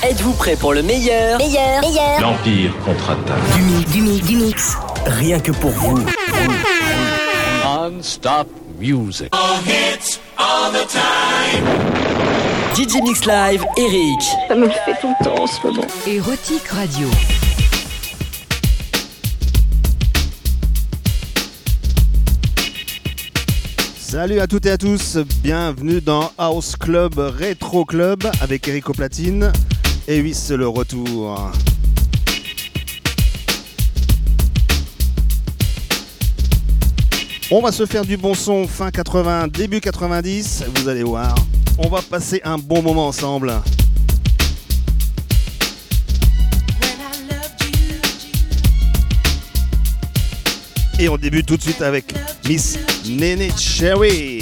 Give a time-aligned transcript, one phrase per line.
[0.00, 2.20] Êtes-vous prêt pour le meilleur Meilleur, meilleur.
[2.20, 3.56] L'Empire contre-attaque.
[3.56, 4.76] Du mix, du mix, du mix.
[5.06, 5.98] Rien que pour vous.
[7.64, 8.46] Non-stop
[8.78, 9.28] music.
[9.32, 11.64] All hits, all the time.
[12.76, 14.22] DJ Mix Live, Eric.
[14.46, 15.86] Ça me fait tout le temps en ce moment.
[16.06, 17.08] Érotique Radio.
[23.98, 29.52] Salut à toutes et à tous, bienvenue dans House Club Retro Club avec Eric Platine.
[30.10, 31.52] Et oui, c'est le retour.
[37.50, 41.34] On va se faire du bon son fin 80, début 90, vous allez voir.
[41.76, 43.52] On va passer un bon moment ensemble.
[50.98, 52.14] Et on débute tout de suite avec
[52.48, 54.37] Miss Nene Cherry.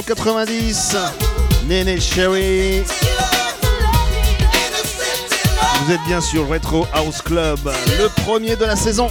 [0.00, 0.96] 90,
[2.00, 2.82] Sherry.
[5.84, 7.58] Vous êtes bien sûr Retro House Club,
[7.98, 9.10] le premier de la saison.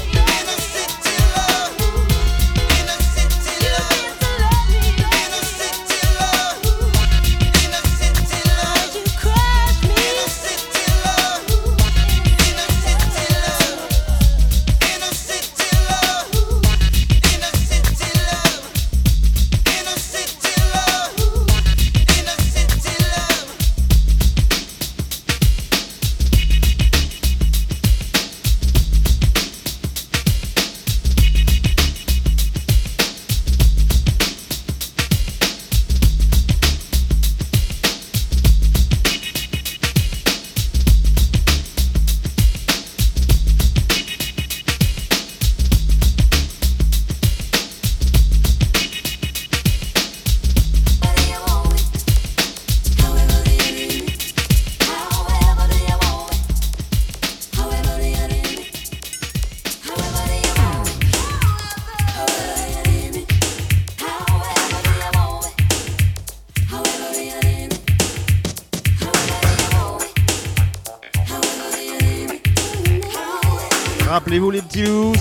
[74.51, 74.61] Les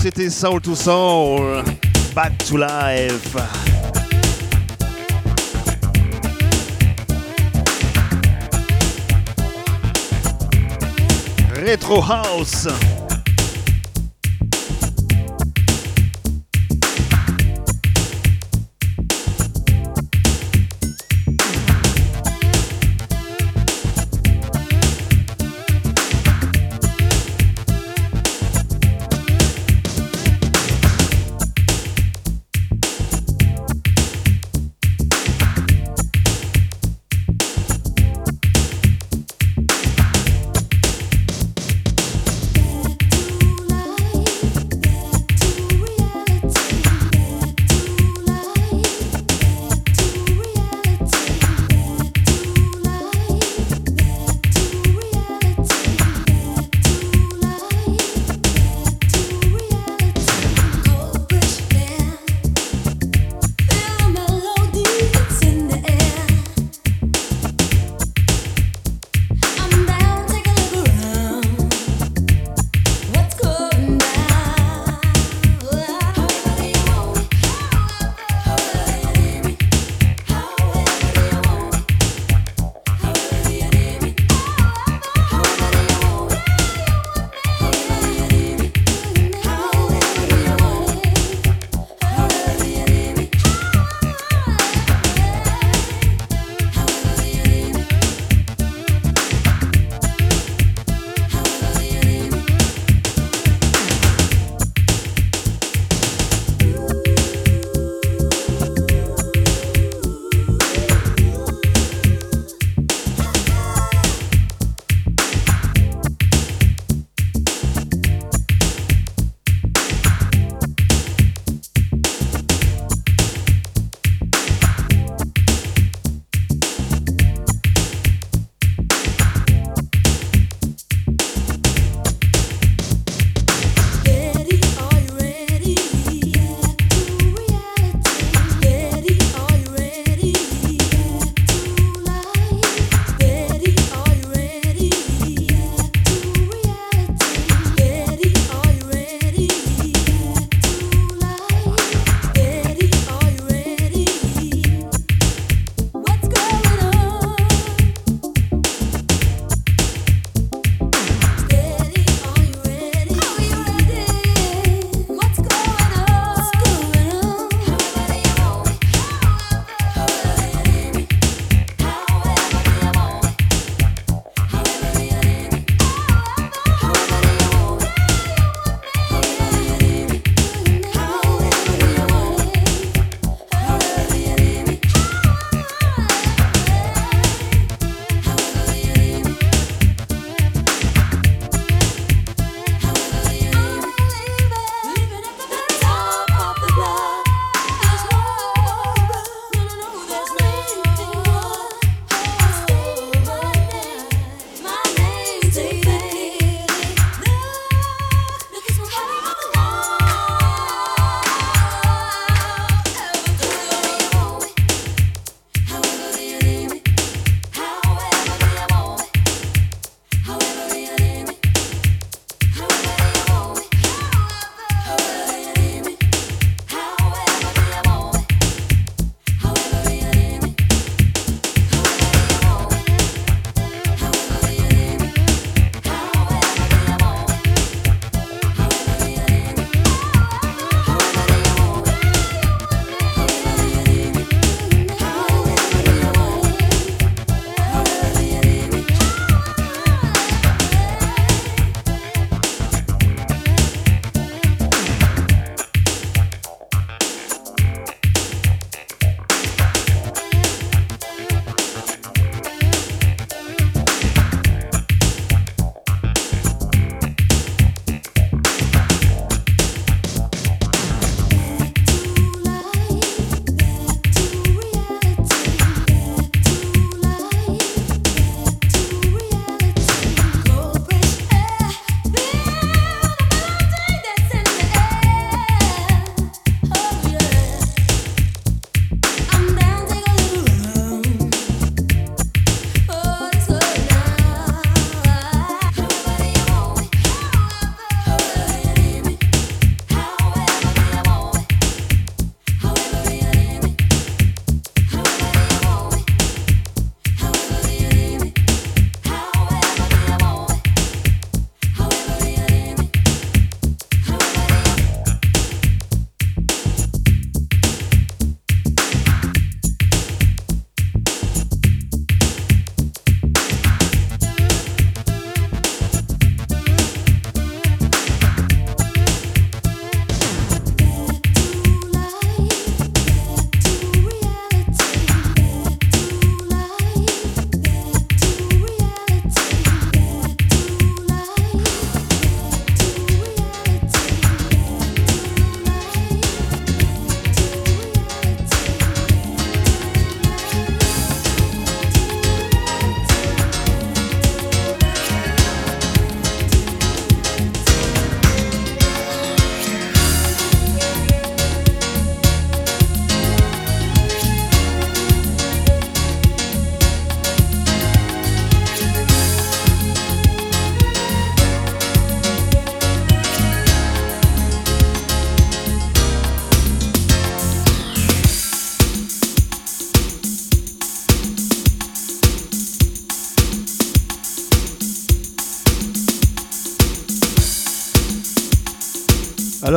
[0.01, 1.63] c'était Soul to Soul.
[2.13, 3.33] Back to life.
[11.65, 12.67] Retro House.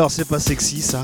[0.05, 1.01] alors c'est pas sexy ça.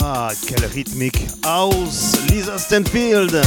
[0.00, 1.26] Ah, quelle rythmique.
[1.42, 3.42] House, Lisa Stanfield.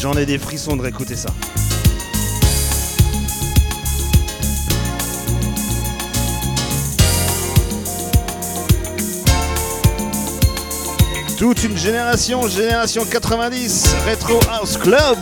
[0.00, 1.28] J'en ai des frissons de réécouter ça.
[11.40, 15.16] toute une génération, génération 90, Retro House Club.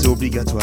[0.00, 0.62] c'est obligatoire.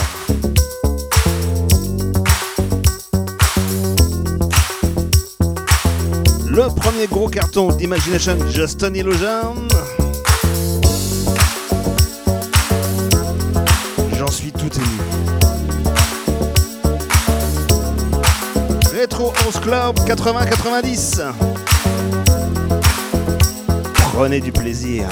[6.47, 9.55] Le premier gros carton d'Imagination Justin Illusion.
[14.17, 14.99] J'en suis tout ému.
[18.99, 21.23] Retro 11 Club 80-90.
[24.13, 25.09] Prenez du plaisir.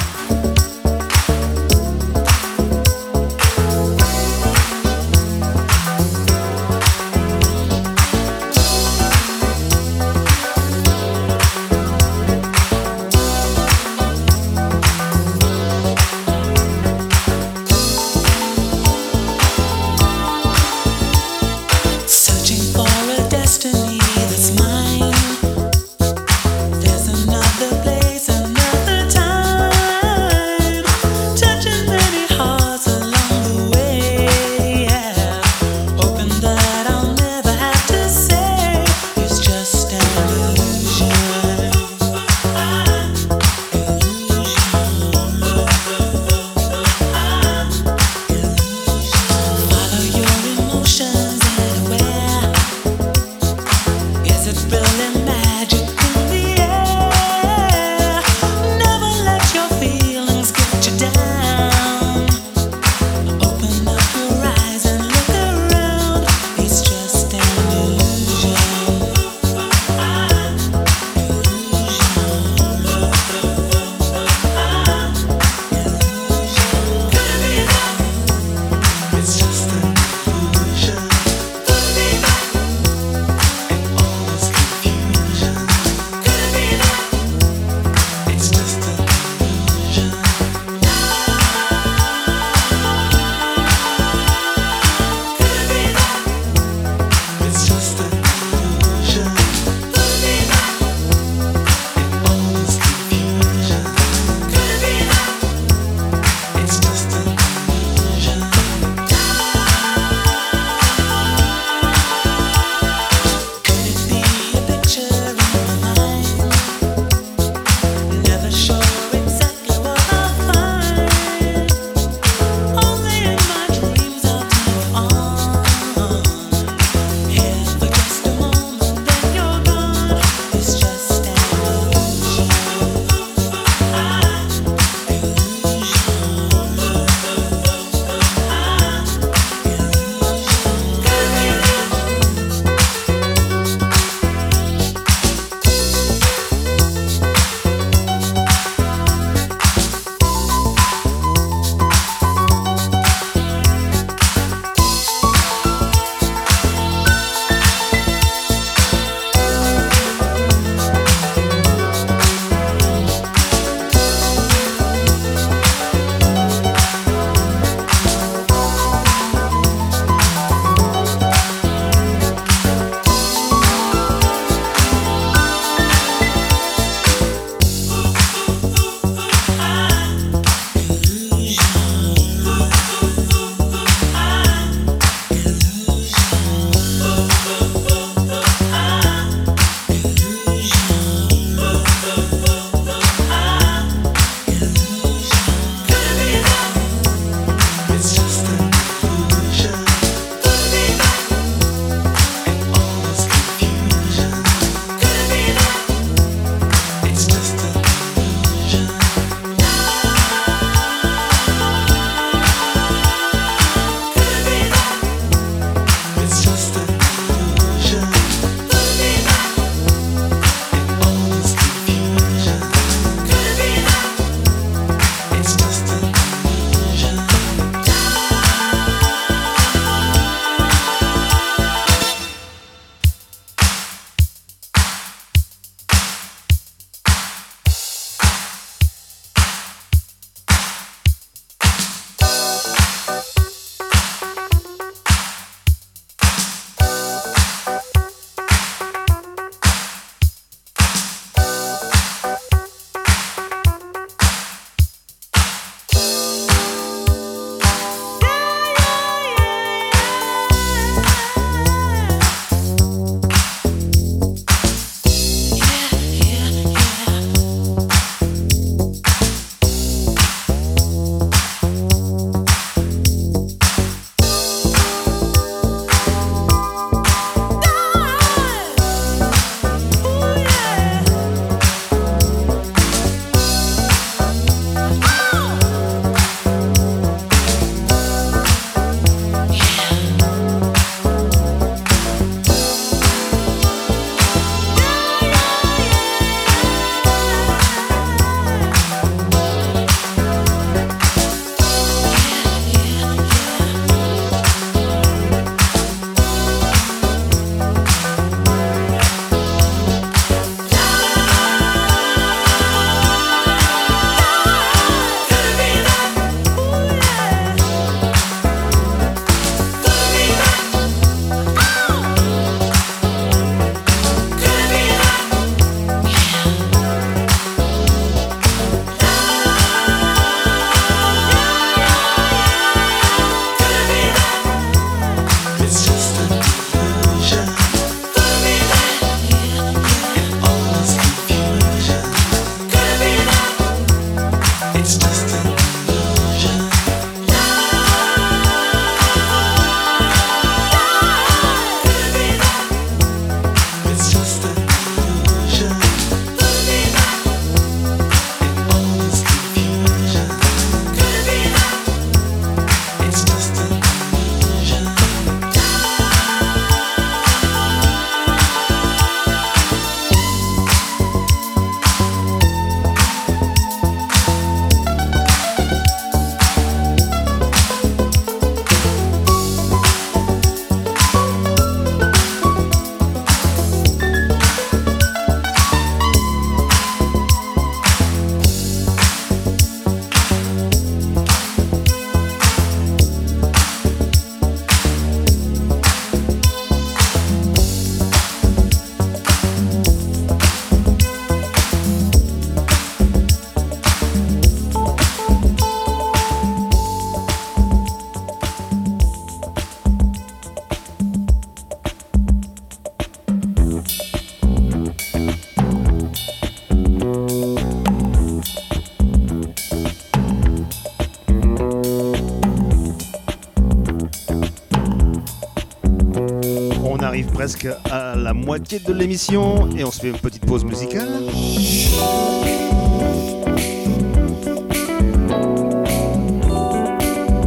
[427.89, 431.08] à la moitié de l'émission et on se fait une petite pause musicale.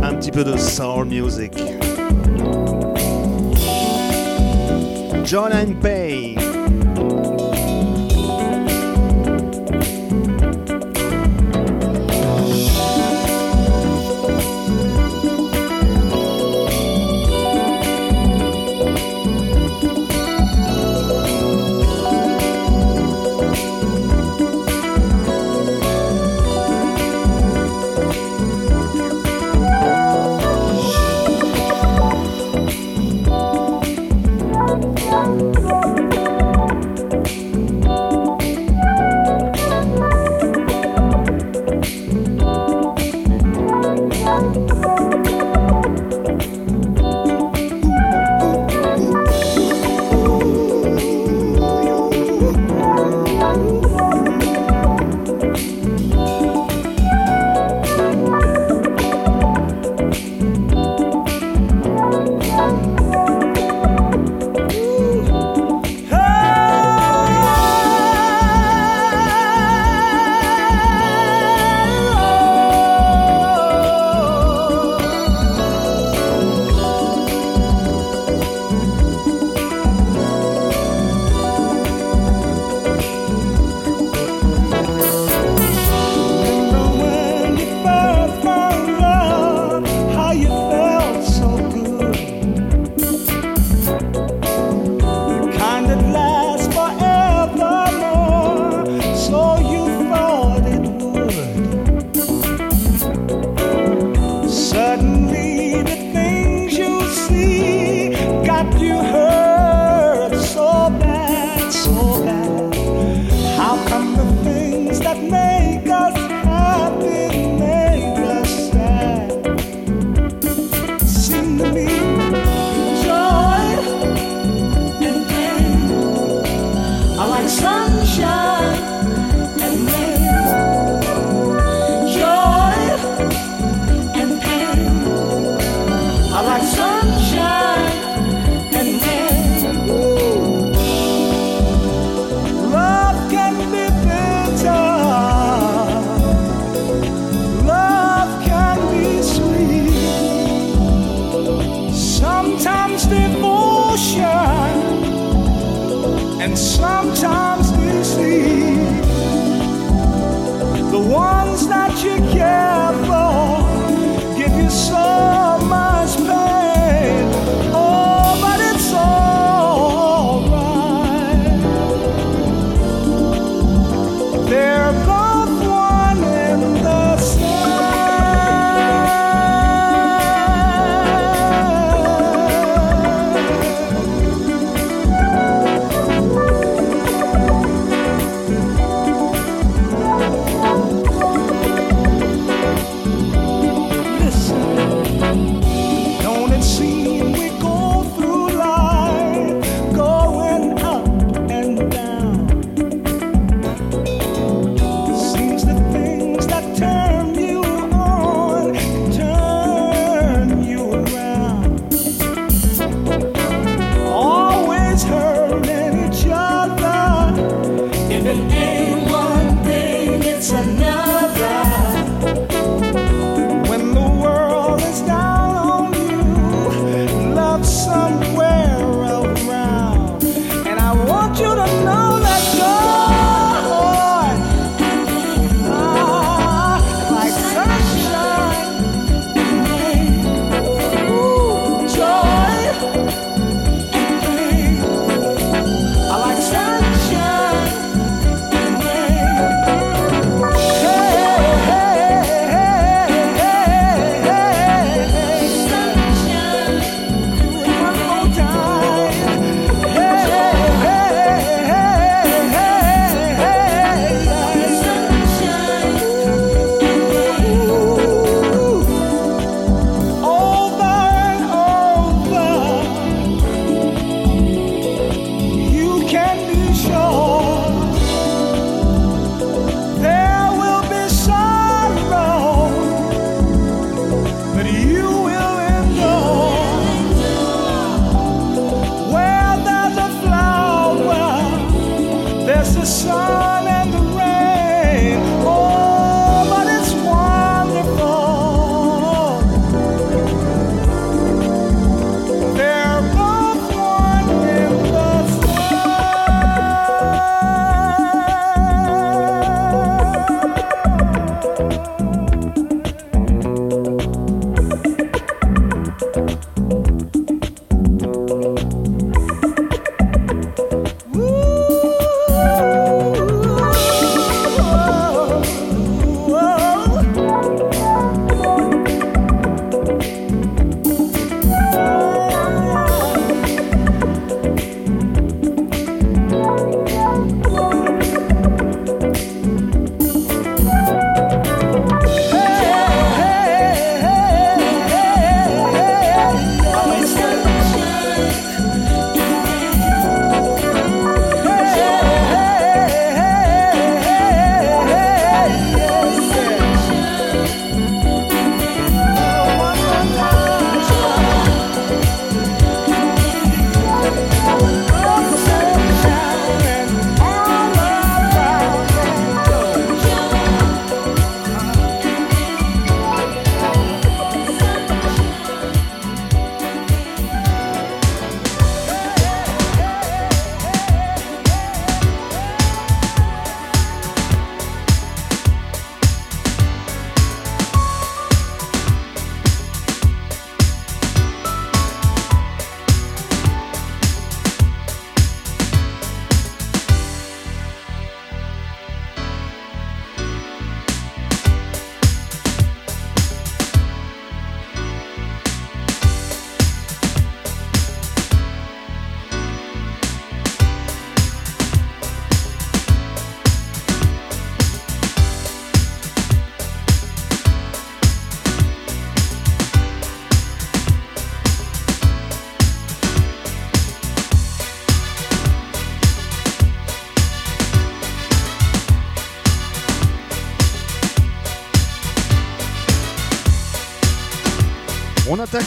[0.02, 1.52] Un petit peu de soul music.
[5.24, 6.45] John and Payne.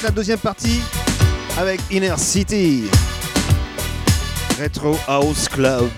[0.04, 0.82] la deuxième partie
[1.58, 2.84] avec Inner City.
[4.62, 5.90] Retro House Club.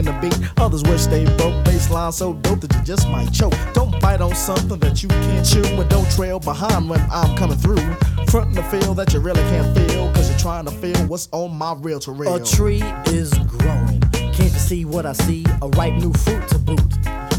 [0.00, 1.64] Breaking the beat, others wish they broke.
[1.64, 3.54] Baseline so dope that you just might choke.
[3.74, 5.62] Don't bite on something that you can't chew.
[5.62, 7.76] And don't trail behind when I'm coming through.
[8.28, 10.10] Frontin' the feel that you really can't feel.
[10.14, 12.34] Cause you're trying to feel what's on my real to reel.
[12.34, 14.00] A tree is growing.
[14.12, 15.44] Can't you see what I see?
[15.62, 16.80] A ripe new fruit to boot.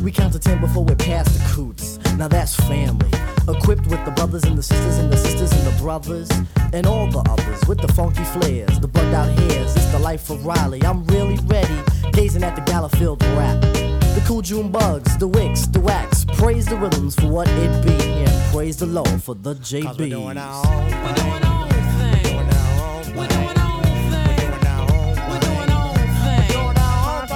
[0.03, 1.99] We count to ten before we pass the coots.
[2.17, 3.09] Now that's family.
[3.47, 6.29] Equipped with the brothers and the sisters and the sisters and the brothers
[6.73, 9.75] and all the others with the funky flares, the bugged out hairs.
[9.75, 10.81] It's the life of Riley.
[10.83, 11.79] I'm really ready,
[12.11, 13.61] gazing at the gala filled rap.
[13.61, 16.25] The cool June bugs, the wicks, the wax.
[16.25, 19.97] Praise the rhythms for what it be, and praise the Lord for the JB.
[19.97, 20.97] We're doing our own thing.
[21.05, 23.17] We're doing our own thing.
[23.17, 24.37] We're doing our own thing.
[25.29, 26.49] We're doing our own thing.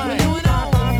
[0.07, 0.99] We're doing our own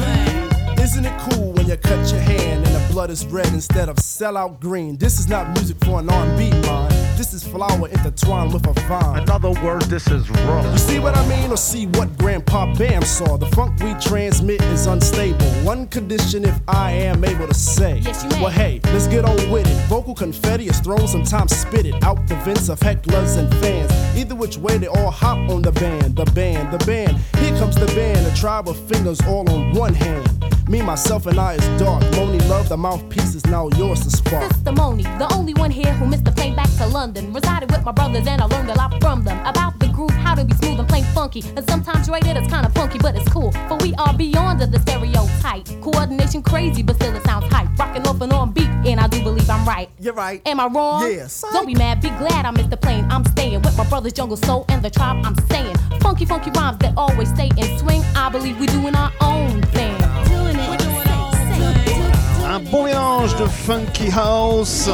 [0.75, 0.83] thing.
[0.83, 3.97] Isn't it cool when you cut your hand and the blood is red instead of
[3.97, 4.97] sellout green?
[4.97, 7.04] This is not music for an R&B mind.
[7.17, 9.23] This is flower intertwined with a vine.
[9.23, 10.69] In other words, this is raw.
[10.69, 13.37] You see what I mean, or see what Grandpa Bam saw?
[13.37, 15.45] The funk we transmit is unstable.
[15.63, 17.99] One condition, if I am able to say.
[17.99, 18.41] Yes, you may.
[18.41, 19.87] Well, hey, let's get on with it.
[19.87, 23.91] Vocal confetti is thrown, sometimes spit it out the vents of hecklers and fans.
[24.17, 27.17] Either which way, they all hop on the band, the band, the band.
[27.37, 30.54] Here comes the band, a tribe of fingers all on one hand.
[30.67, 32.01] Me, myself, and I is dark.
[32.15, 34.51] Moni love, the mouthpiece is now yours to spark.
[34.51, 37.31] Sister Moni, the only one here who missed the plane back to London.
[37.31, 40.33] Resided with my brothers and I learned a lot from them about the groove, how
[40.33, 41.43] to be smooth and plain funky.
[41.55, 43.51] And sometimes rated it's kinda funky, but it's cool.
[43.67, 45.65] For we are beyond the stereotype.
[45.81, 47.69] Coordination crazy, but still it sounds hype.
[47.77, 49.89] Rocking off and on beat, and I do believe I'm right.
[49.99, 50.41] You're right.
[50.47, 51.11] Am I wrong?
[51.11, 51.27] Yeah.
[51.53, 53.05] Don't be mad, be glad I missed the plane.
[53.11, 56.77] I'm staying with my brothers, Jungle Soul, and the tribe I'm staying Funky, funky rhymes
[56.77, 58.03] that always stay in swing.
[58.15, 60.04] I believe we doing our own thing.
[62.55, 62.67] Doing it.
[62.67, 64.89] Un bon mélange de funky house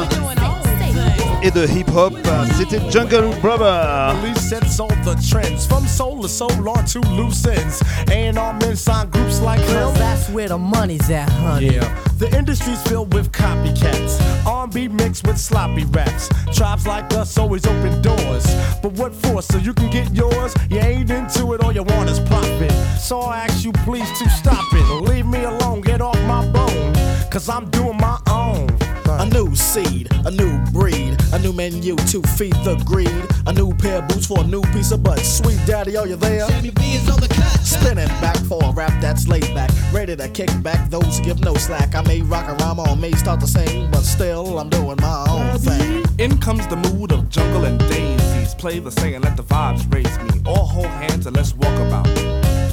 [1.42, 2.14] et de hip hop.
[2.56, 4.14] C'était Jungle Brother.
[4.20, 7.82] Police sets all the trends from soul to soul on to loose ends.
[8.10, 9.94] A&R men sign groups like Cause them.
[9.94, 11.74] that's where the money's at, honey.
[11.74, 11.88] Yeah,
[12.18, 14.20] the industry's filled with copycats.
[14.46, 16.28] R&B mixed with sloppy raps.
[16.52, 18.44] Tribes like us always open doors.
[18.82, 19.42] But what for?
[19.42, 20.54] So you can get yours?
[20.68, 22.72] You ain't into it, all you want is profit.
[22.98, 25.02] So I ask you please to stop it.
[25.02, 26.91] Leave me alone, get off my bone.
[27.32, 28.68] Cause I'm doing my own.
[29.06, 33.08] A new seed, a new breed, a new menu to feed the greed.
[33.46, 35.20] A new pair of boots for a new piece of butt.
[35.20, 36.46] Sweet daddy, are you there?
[36.46, 37.58] MTV is on the cut.
[37.60, 39.70] Spinning back for a rap that's laid back.
[39.94, 41.94] Ready to kick back those who give no slack.
[41.94, 45.24] I may rock a rhyme or may start to sing, but still I'm doing my
[45.26, 46.04] own thing.
[46.18, 48.54] In comes the mood of jungle and daisies.
[48.56, 50.42] Play the saying, let the vibes raise me.
[50.44, 52.06] All hold hands and let's walk about.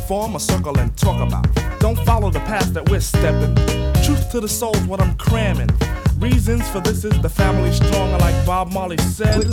[0.10, 1.46] Form a circle and talk about.
[1.80, 3.54] Don't follow the path that we're stepping.
[4.04, 5.70] Truth to the soul's what I'm cramming.
[6.18, 9.44] Reasons for this is the family stronger, like Bob Marley said.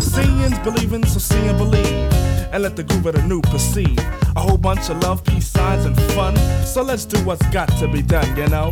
[0.00, 2.10] Seeing's believing, so see and believe.
[2.54, 4.00] And let the groove of the new proceed.
[4.34, 6.34] A whole bunch of love, peace signs, and fun.
[6.64, 8.70] So let's do what's got to be done, you know?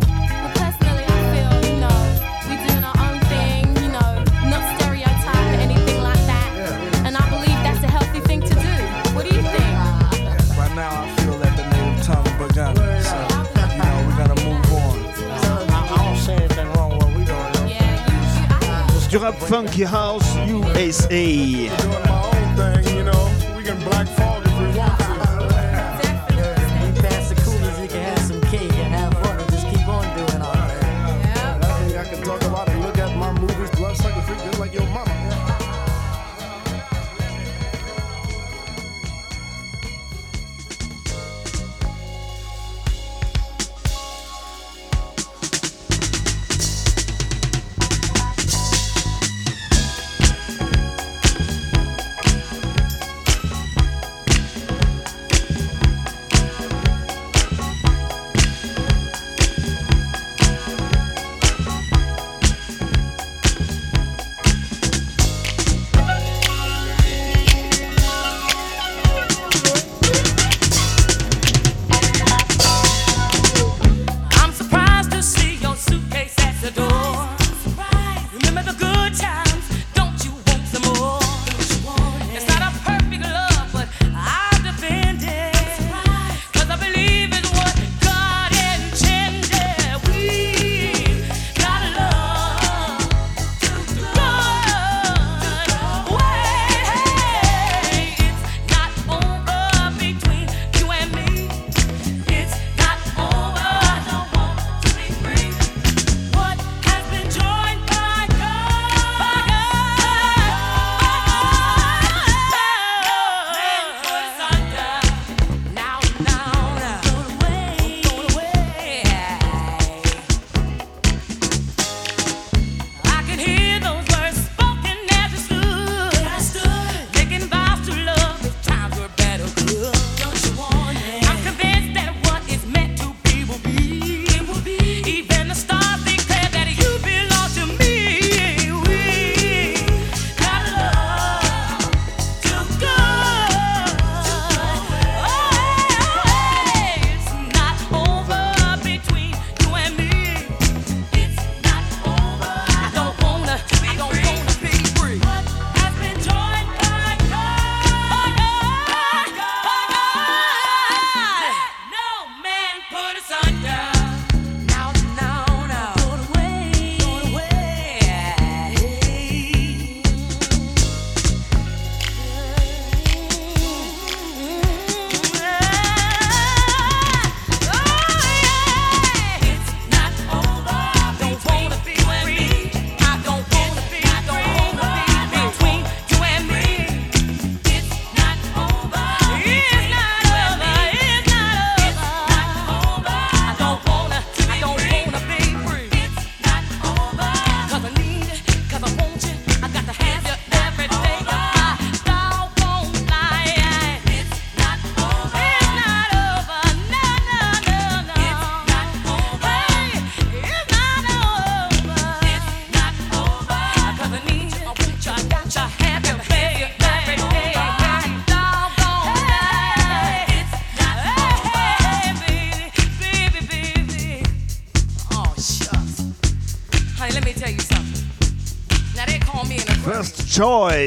[19.15, 21.69] Europe Funky House USA.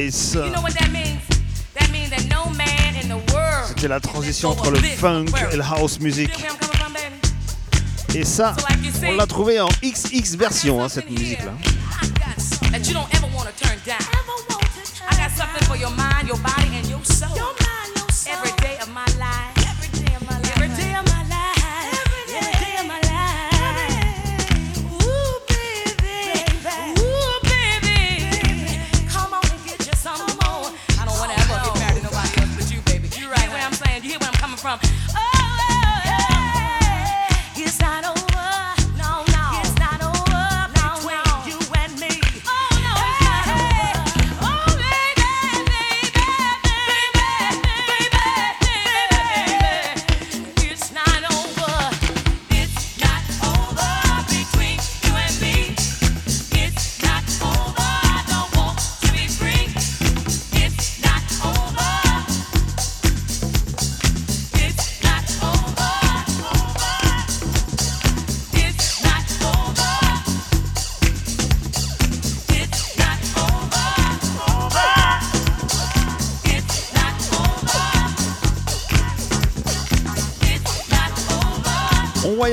[0.09, 0.35] Harris.
[3.67, 6.31] C'était la transition entre le funk et le house music.
[8.15, 8.55] Et ça,
[9.07, 11.53] on l'a trouvé en XX version, hein, cette musique-là.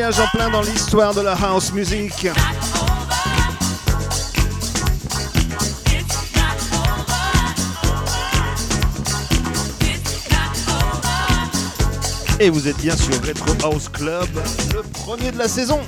[0.06, 2.28] en plein dans l'histoire de la house music.
[12.38, 14.28] Et vous êtes bien sur Retro House Club,
[14.74, 15.80] le premier de la saison.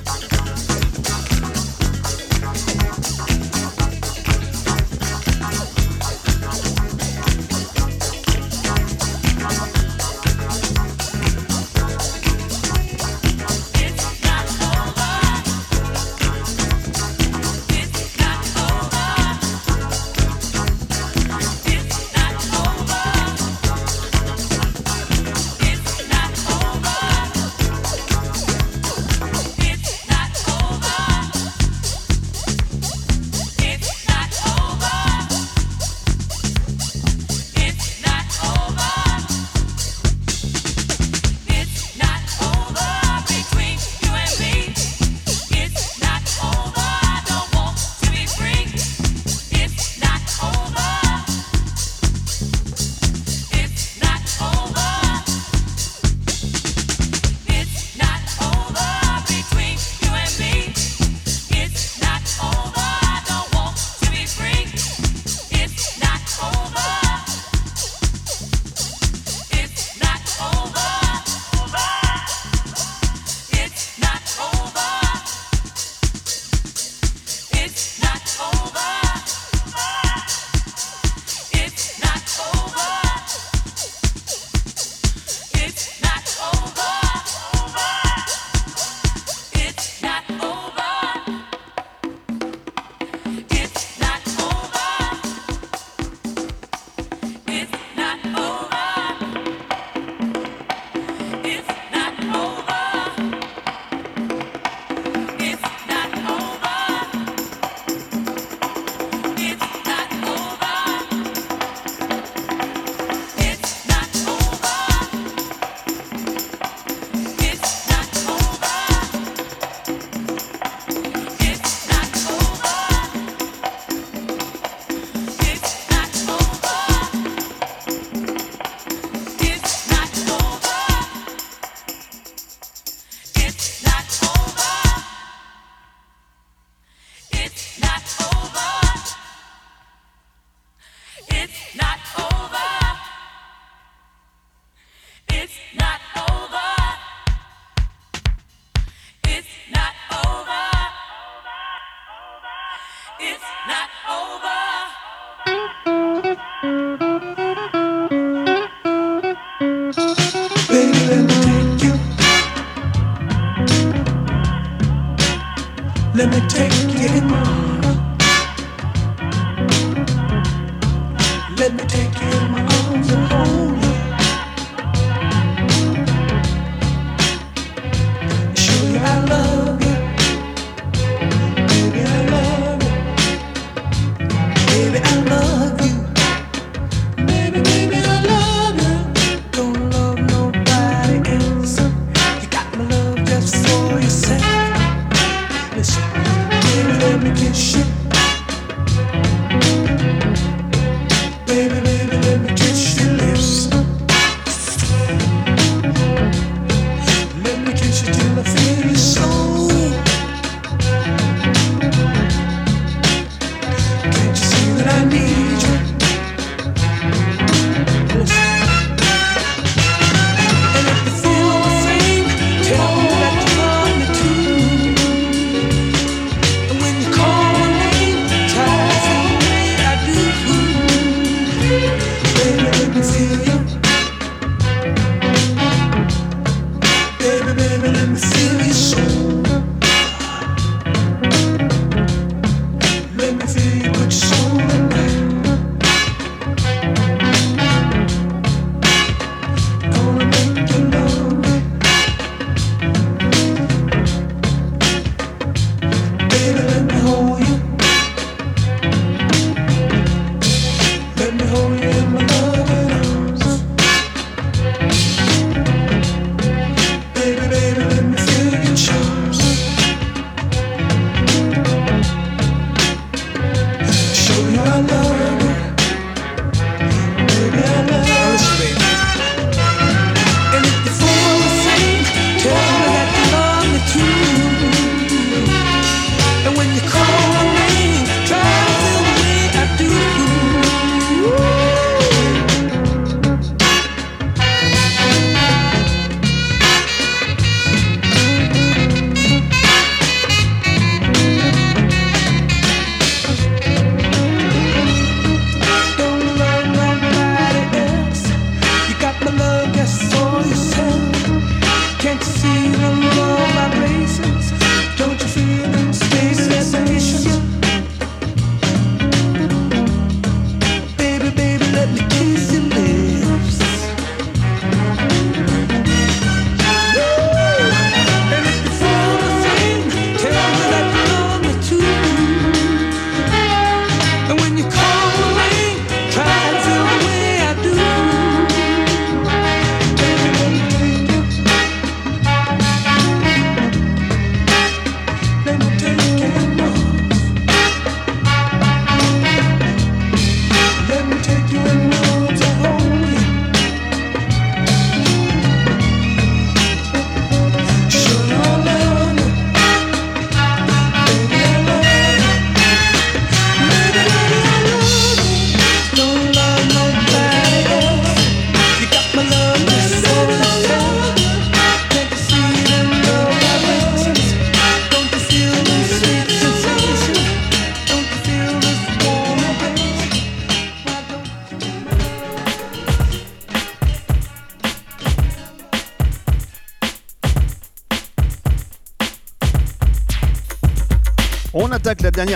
[171.57, 172.78] Let me take you in my arms.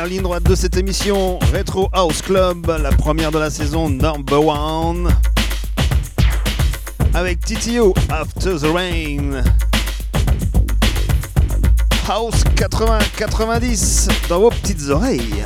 [0.05, 5.09] Ligne droite de cette émission Retro House Club, la première de la saison number one.
[7.13, 9.43] Avec TTO After the Rain.
[12.07, 15.43] House 80-90 dans vos petites oreilles.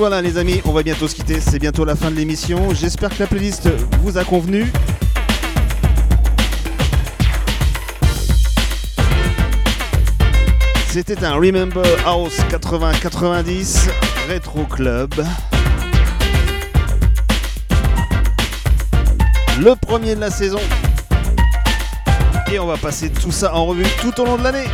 [0.00, 2.72] Voilà les amis, on va bientôt se quitter, c'est bientôt la fin de l'émission.
[2.72, 3.68] J'espère que la playlist
[4.00, 4.64] vous a convenu.
[10.88, 13.90] C'était un Remember House 80-90
[14.32, 15.12] Retro Club.
[19.60, 20.60] Le premier de la saison.
[22.50, 24.64] Et on va passer tout ça en revue tout au long de l'année.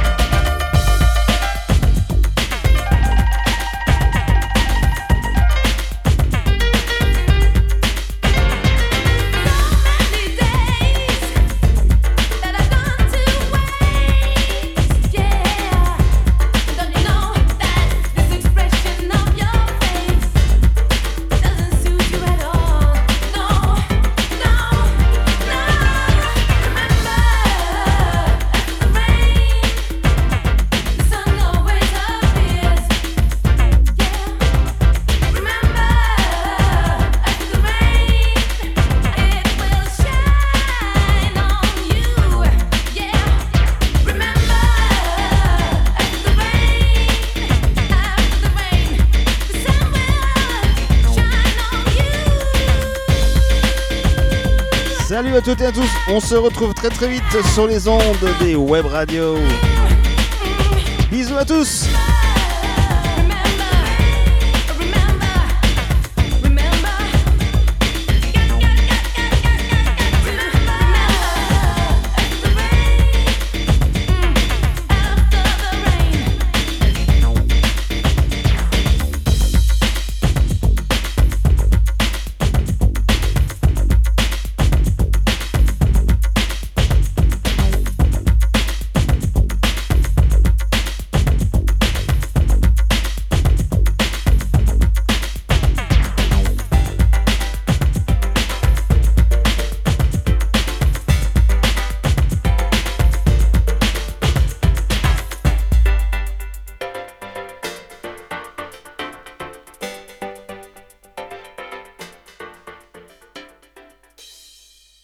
[55.37, 57.23] À toutes et à tous, on se retrouve très très vite
[57.53, 58.01] sur les ondes
[58.41, 59.37] des web radios.
[61.11, 61.87] Bisous à tous